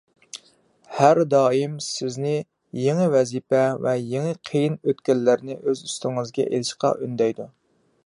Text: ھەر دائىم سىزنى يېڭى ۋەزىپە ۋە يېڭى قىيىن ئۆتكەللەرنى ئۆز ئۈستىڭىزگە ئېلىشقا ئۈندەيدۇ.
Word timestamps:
ھەر 0.99 1.19
دائىم 1.33 1.75
سىزنى 1.87 2.31
يېڭى 2.85 3.05
ۋەزىپە 3.17 3.61
ۋە 3.85 3.95
يېڭى 4.15 4.35
قىيىن 4.51 4.81
ئۆتكەللەرنى 4.81 5.61
ئۆز 5.61 5.89
ئۈستىڭىزگە 5.91 6.51
ئېلىشقا 6.51 6.97
ئۈندەيدۇ. 7.01 7.53